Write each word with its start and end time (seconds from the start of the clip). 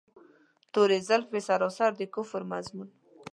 توري 0.73 0.99
زلفې 1.09 1.39
سراسر 1.47 1.91
د 1.99 2.01
کفر 2.13 2.41
مضمون. 2.51 2.89